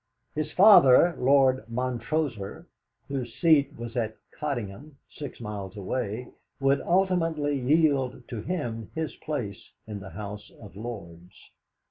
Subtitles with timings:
[0.33, 2.65] His father, Lord Montrossor,
[3.07, 9.69] whose seat was at Coldingham six miles away, would ultimately yield to him his place
[9.85, 11.35] in the House of Lords.